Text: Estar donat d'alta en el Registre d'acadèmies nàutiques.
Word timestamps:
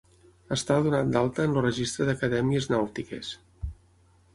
Estar 0.55 0.77
donat 0.87 1.11
d'alta 1.17 1.45
en 1.49 1.53
el 1.57 1.67
Registre 1.67 2.09
d'acadèmies 2.11 2.73
nàutiques. 2.77 3.35